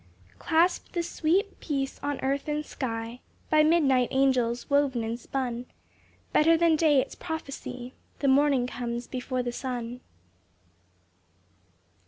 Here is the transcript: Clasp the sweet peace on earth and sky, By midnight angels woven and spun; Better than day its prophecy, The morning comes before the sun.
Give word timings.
Clasp 0.39 0.93
the 0.93 1.03
sweet 1.03 1.59
peace 1.59 1.99
on 2.01 2.19
earth 2.21 2.47
and 2.47 2.65
sky, 2.65 3.19
By 3.51 3.61
midnight 3.61 4.07
angels 4.09 4.67
woven 4.67 5.03
and 5.03 5.19
spun; 5.19 5.67
Better 6.33 6.57
than 6.57 6.75
day 6.75 6.99
its 6.99 7.13
prophecy, 7.13 7.93
The 8.17 8.27
morning 8.27 8.65
comes 8.65 9.05
before 9.05 9.43
the 9.43 9.51
sun. 9.51 9.99